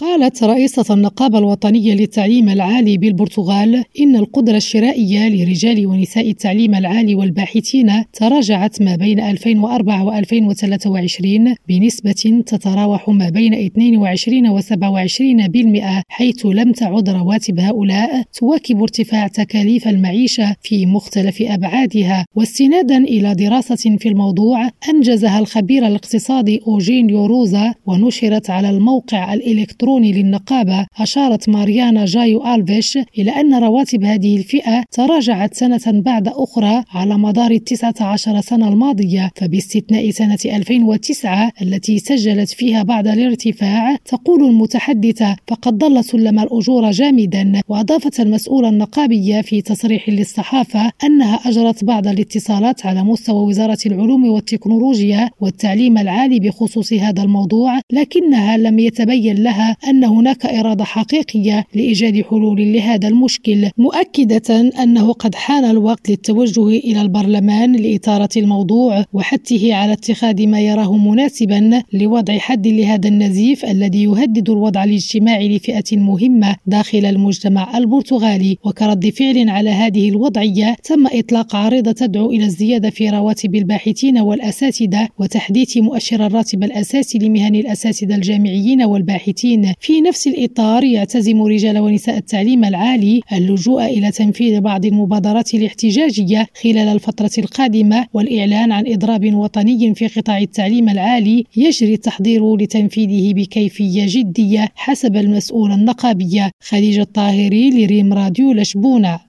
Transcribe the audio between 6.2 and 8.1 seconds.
التعليم العالي والباحثين